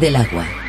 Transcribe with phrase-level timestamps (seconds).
[0.00, 0.65] Del agua.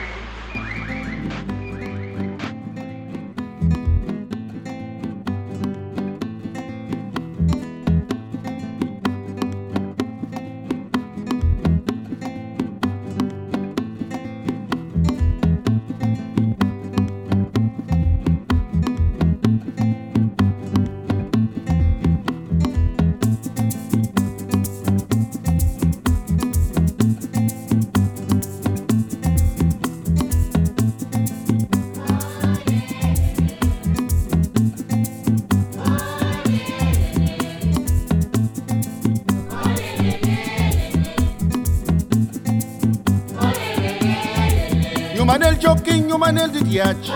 [46.48, 47.10] manezi diach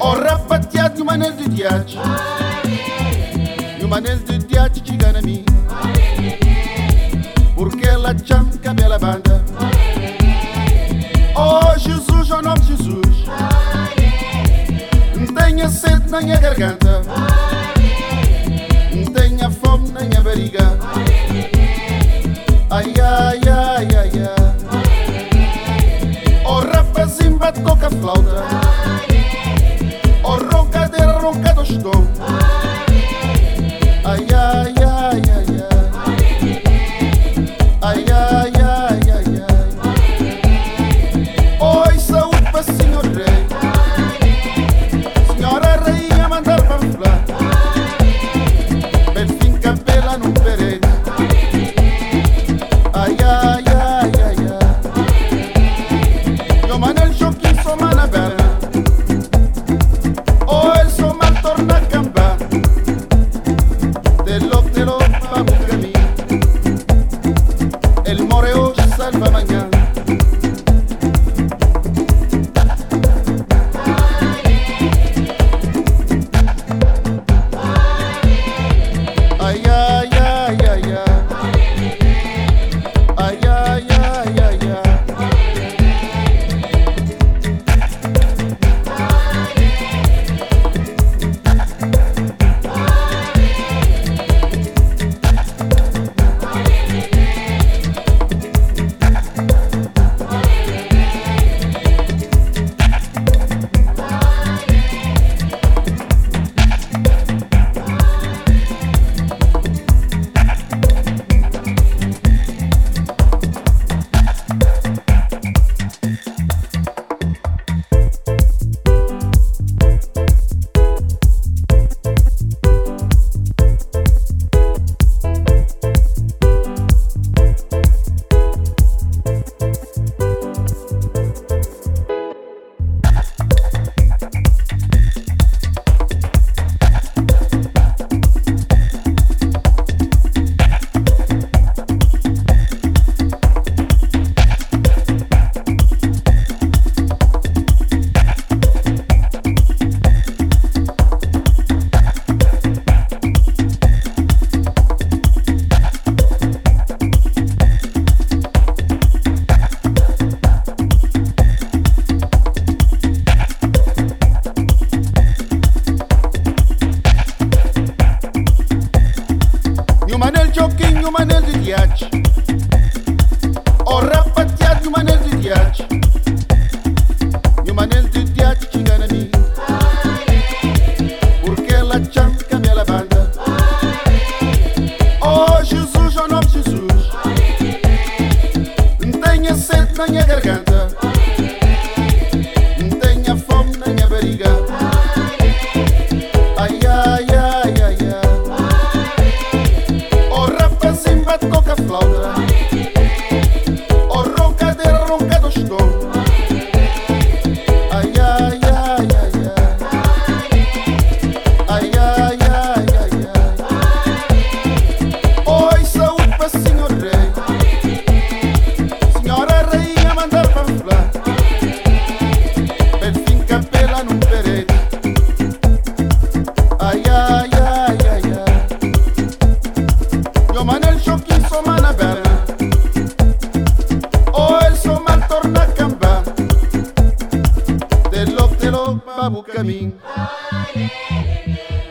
[0.00, 1.92] orapatiat yu manezi diach
[3.80, 5.44] de manezi diach chigana mi.
[7.56, 9.40] Porque ela chanca bela banda
[11.36, 13.16] oh Jesus o nome de Jesus.
[15.16, 17.02] Não tenha sede na minha garganta.
[18.92, 20.78] Não tenha fome na minha barriga.
[22.70, 23.43] Ai ai
[27.52, 28.44] toca flauta.
[30.22, 31.92] Oh, roncadeira, roncado estou.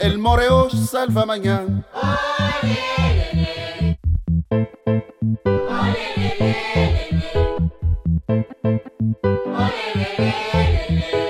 [0.04, 1.86] el Moreo salva mañana.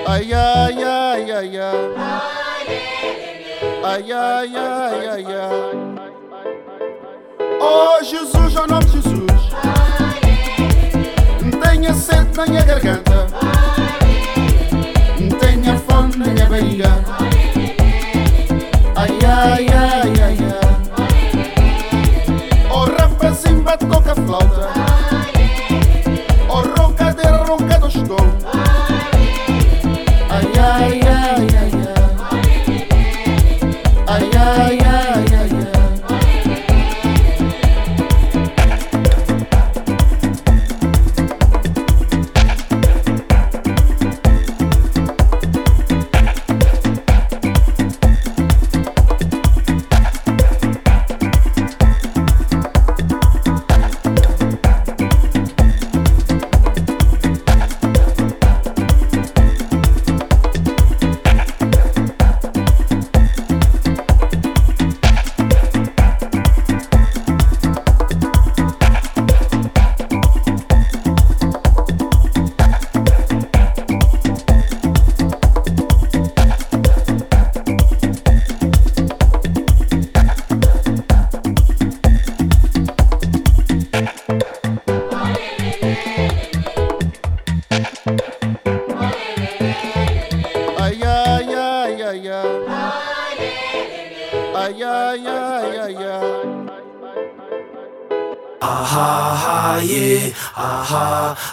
[0.06, 1.94] Ay, ay, ay, ay, ay.
[3.84, 4.73] Ay, ay, ay.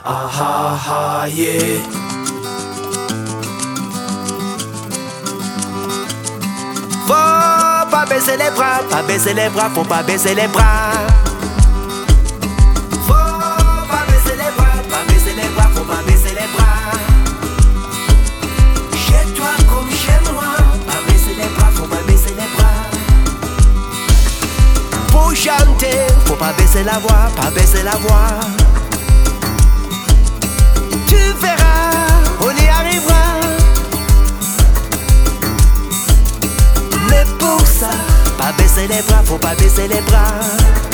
[0.04, 1.80] Ah ah ah yeah.
[7.06, 10.92] Faut pas baisser les bras, pas baisser les bras, faut pas baisser les bras.
[13.06, 16.92] Faut pas baisser les bras, pas baisser les bras, faut pas baisser les bras.
[18.96, 20.56] Chez toi comme chez moi,
[20.88, 22.90] pas baisser les bras, faut pas baisser les bras.
[25.12, 28.61] Pour chanter, faut pas baisser la voix, pas baisser la voix.
[38.42, 40.91] Pas baisser les bras, faut pas baisser les bras.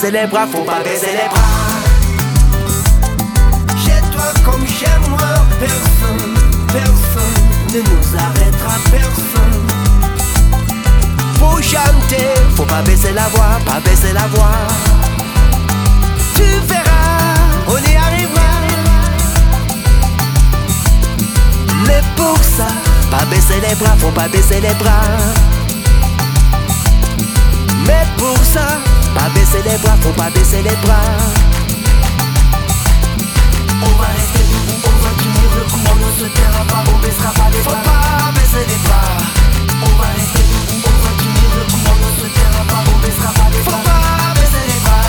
[0.00, 1.40] Baisser les bras, faut pas baisser les bras.
[3.76, 5.18] Chez toi comme chez moi,
[5.58, 6.34] personne,
[6.68, 9.66] personne ne nous arrêtera, personne.
[11.38, 14.68] Pour chanter, faut pas baisser la voix, pas baisser la voix.
[16.34, 17.34] Tu verras,
[17.66, 18.52] on y arrivera.
[21.86, 22.68] Mais pour ça,
[23.10, 25.47] pas baisser les bras, faut pas baisser les bras.
[29.48, 31.00] Baisser les bras, faut pas baisser les bras.
[33.82, 36.98] On va rester debout, on va tenir le coup, on ne se taira pas, on
[36.98, 37.74] baissera pas les bras.
[37.74, 39.16] Faut pas baisser les bras.
[39.82, 42.98] On va rester debout, on va tenir le coup, on ne se taira pas, on
[42.98, 43.72] baissera pas les bras.
[43.72, 45.08] Faut pas baisser les bras.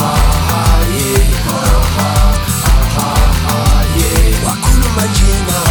[0.00, 0.14] Ah
[0.50, 1.62] ah yeah, ah
[1.98, 2.32] ah
[2.98, 3.14] ah
[3.48, 4.46] ah yeah.
[4.46, 5.67] Wakulu manjena.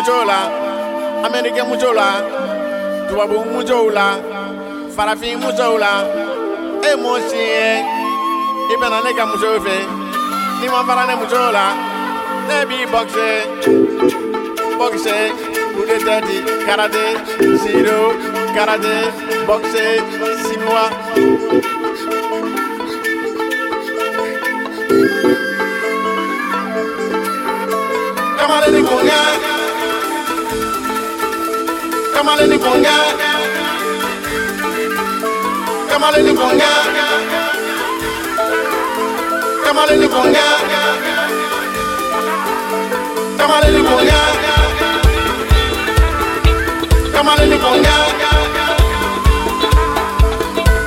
[0.00, 0.40] mujola,
[1.26, 2.08] American mujola,
[3.08, 4.16] Tuabu mujola,
[4.96, 5.92] Farafin mujola,
[6.90, 7.84] Emotion,
[8.72, 9.76] Ibn Aneka mujove,
[10.60, 11.64] Niman Farane mujola,
[12.48, 13.44] Nebi boxe,
[14.78, 15.16] boxe,
[15.76, 17.06] Rude Daddy, Karate,
[17.60, 18.00] Zero,
[18.56, 18.96] Karate,
[19.46, 19.84] boxe,
[20.44, 20.86] Simoa.
[28.38, 29.29] Come on, let it go now.
[32.20, 32.94] Kamale ni bonga
[35.88, 36.68] Kamale ni bonga
[39.64, 40.44] Kamale ni bonga
[43.38, 44.20] Kamale ni bonga
[47.14, 47.94] Kamale ni bonga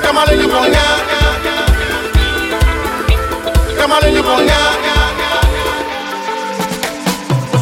[0.02, 0.84] Kamale ni bonga
[3.82, 4.60] Kamale ni bonga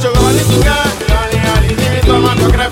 [0.04, 0.76] Kamale ni tunga
[1.08, 2.71] Kamale ni dime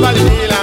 [0.00, 0.59] Vanilla.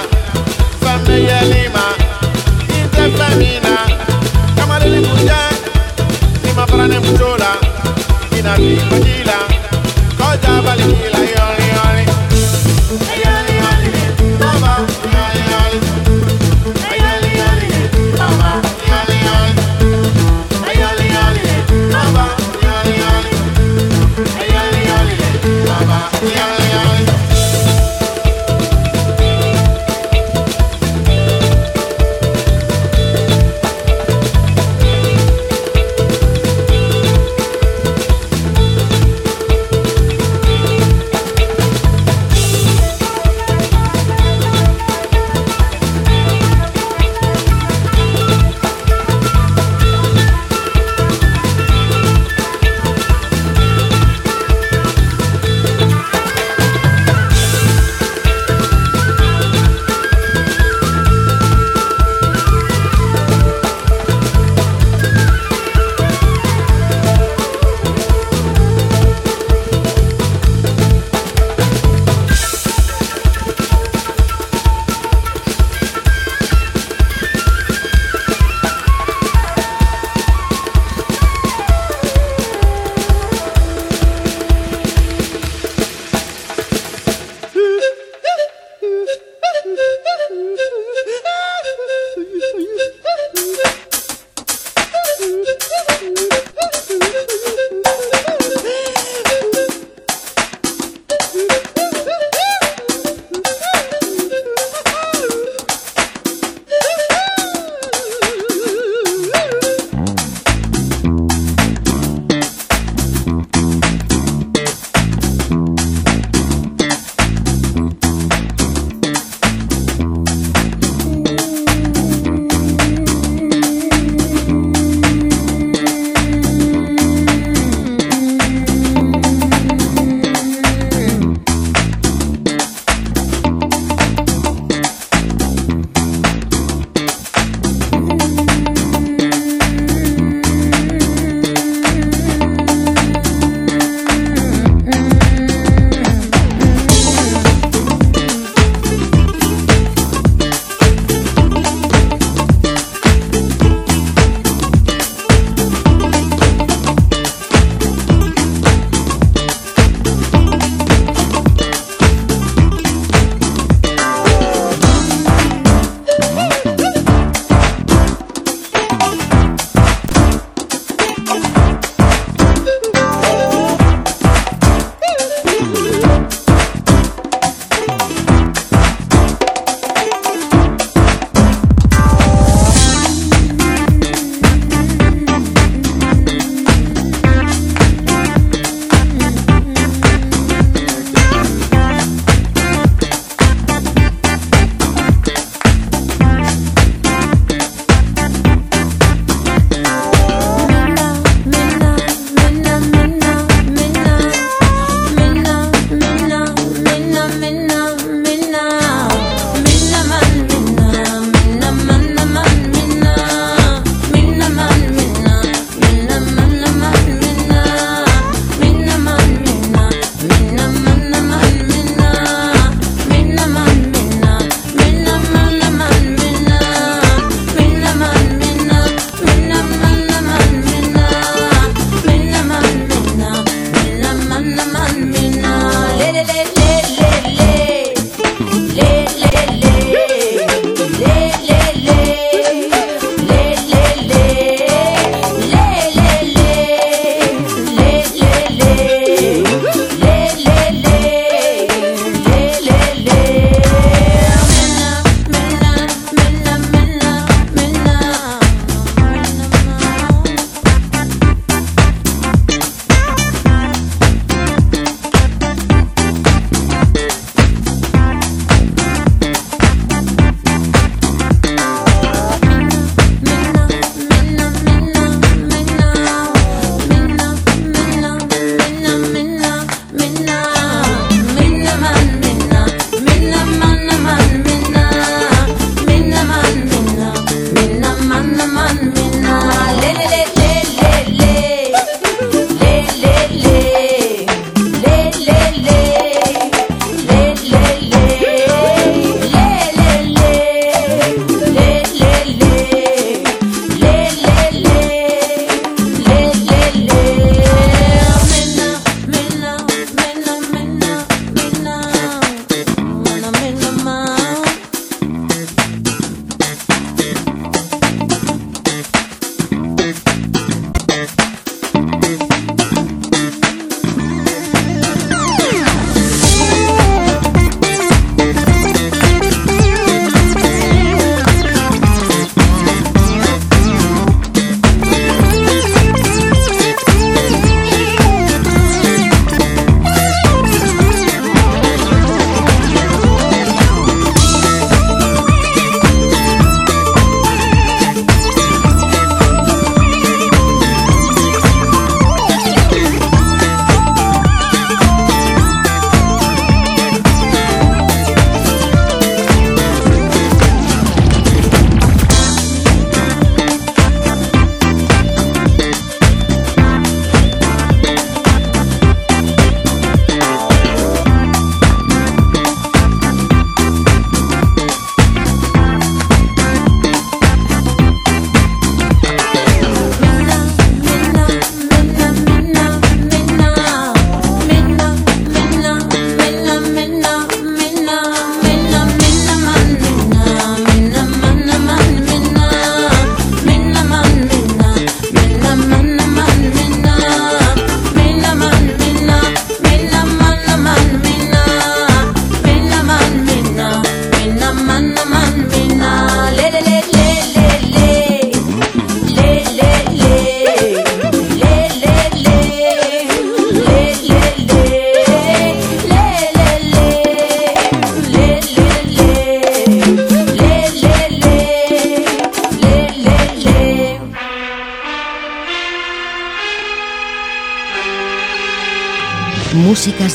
[8.98, 9.37] tranquila.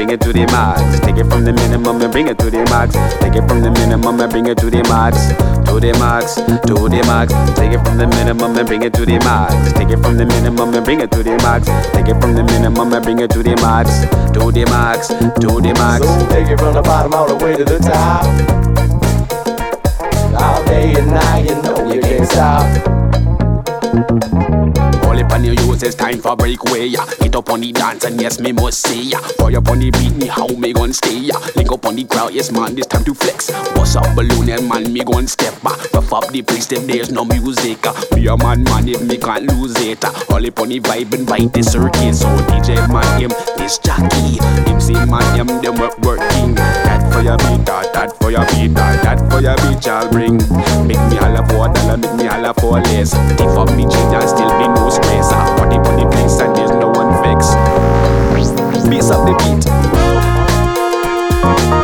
[0.00, 0.98] Bring it to the max.
[1.00, 2.94] Take it from the minimum and bring it to the max.
[3.20, 5.28] Take it from the minimum and bring it to the max.
[5.68, 7.34] To the max, to the max.
[7.52, 9.52] Take it from the minimum and bring it to the max.
[9.74, 11.68] Take it from the minimum and bring it to the max.
[11.92, 13.90] Take it from the minimum and bring it to the max.
[14.32, 16.00] To the max, to the max.
[16.00, 18.24] So take it from the bottom all the way to the top.
[20.32, 22.64] All day and night, you know you can't stop.
[25.30, 26.86] All on your use, it's time for breakaway.
[26.86, 27.06] Yeah.
[27.20, 29.00] Get up on the dance and yes, me must say.
[29.00, 29.20] Yeah.
[29.38, 31.18] Fire up on the beat, me how me gon' stay.
[31.18, 31.38] Yeah.
[31.54, 33.50] Link up on the crowd, yes man, this time to flex.
[33.74, 35.78] Bust up balloon and man, me gon' step back.
[35.94, 37.86] Rough up the place, if there's no music.
[37.86, 37.94] Uh.
[38.14, 40.04] Be a man, man, if me can't lose it.
[40.04, 42.14] All up on the vibe and bite the circuit.
[42.14, 44.42] So DJ man, him, this jockey.
[44.80, 46.56] See man, him, them work working.
[46.56, 50.10] That for your beat, that, that for your beat, that, that for your beat, I'll
[50.10, 50.38] bring.
[50.86, 51.20] Make me
[51.50, 53.10] for a dollar, make me holla for less.
[53.36, 55.19] Tiff up me change and still be no stress.
[55.28, 57.48] Body for the place and there's no one vex.
[58.88, 59.34] Bass up the
[61.74, 61.79] beat.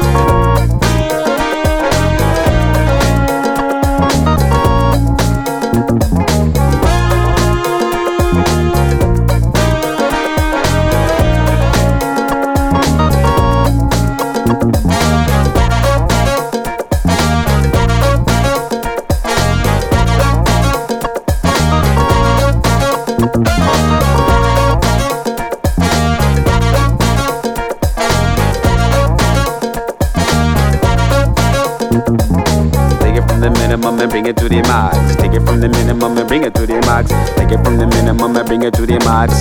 [34.11, 35.17] To the max.
[35.17, 37.11] Take it from the minimum and bring it to the max.
[37.37, 39.33] Take it from the minimum and bring it to the max.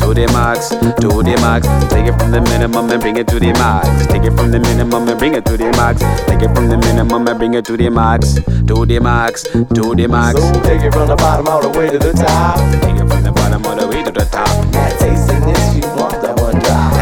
[0.00, 1.66] To the max, to the max.
[1.92, 4.06] Take it from the minimum and bring it to the max.
[4.06, 6.00] Take it from the minimum and bring it to the max.
[6.26, 8.34] Take it from the minimum and bring it to the max.
[8.34, 10.40] To the max, to the max.
[10.40, 12.56] So take it from the bottom all the way to the top.
[12.82, 14.48] Take it from the bottom all the way to the top.
[14.72, 16.96] That tasting this, you want that one drop.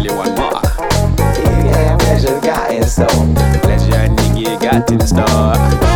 [2.26, 3.06] pleasure got in store.
[3.62, 5.95] Pleasure nigga got in store.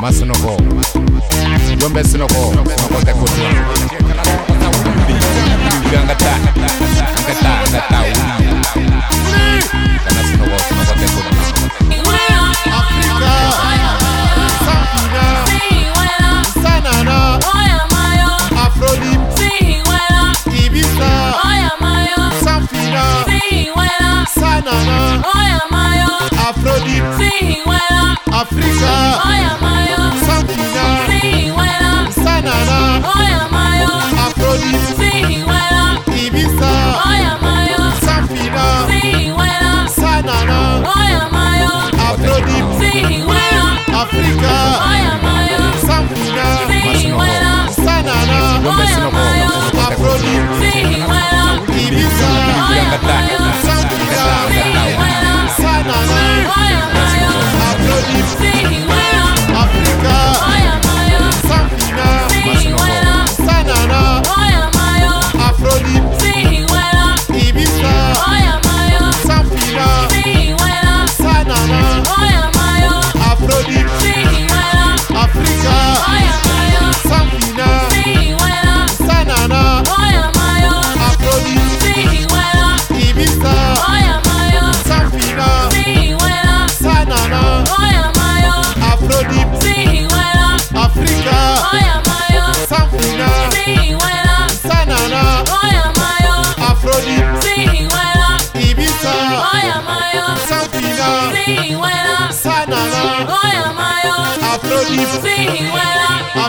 [0.00, 0.56] masinoko
[1.80, 3.48] yombe sinoko makote kutwa
[5.80, 7.98] bibi angata angata angata
[9.28, 9.64] uli
[10.04, 10.56] kana sinoko
[16.62, 17.38] Sanana.
[18.64, 19.20] Afrodim
[20.64, 21.12] Ibiza
[22.44, 23.04] Sanfina
[24.34, 25.22] Sanana.
[26.48, 27.04] Afrodim
[28.32, 28.92] Africa
[44.02, 44.54] Africa,
[45.86, 46.48] Samfina,
[47.70, 48.40] Sanana,
[49.86, 50.72] Afrodite,
[51.82, 52.32] Ibiza,
[53.64, 54.24] Samfina,
[55.56, 56.22] Sanana,
[57.70, 58.95] Afrodite.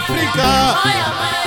[0.05, 1.46] Sanana,